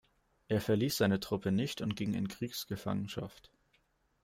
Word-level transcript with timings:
Er 0.47 0.61
verließ 0.61 0.97
seine 0.97 1.19
Truppe 1.19 1.51
nicht 1.51 1.79
und 1.81 1.95
ging 1.95 2.15
in 2.15 2.27
Kriegsgefangenschaft. 2.27 3.51